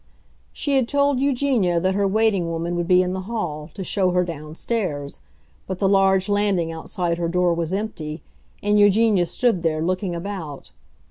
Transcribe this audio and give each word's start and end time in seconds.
She 0.51 0.77
had 0.77 0.87
told 0.87 1.19
Eugenia 1.19 1.79
that 1.79 1.93
her 1.93 2.07
waiting 2.07 2.49
woman 2.49 2.75
would 2.75 2.87
be 2.87 3.03
in 3.03 3.13
the 3.13 3.19
hall, 3.29 3.69
to 3.75 3.83
show 3.83 4.09
her 4.09 4.23
downstairs; 4.23 5.19
but 5.67 5.77
the 5.77 5.87
large 5.87 6.27
landing 6.27 6.71
outside 6.71 7.19
her 7.19 7.29
door 7.29 7.53
was 7.53 7.71
empty, 7.71 8.23
and 8.63 8.79
Eugenia 8.79 9.27
stood 9.27 9.61
there 9.61 9.79
looking 9.79 10.15
about. 10.15 10.71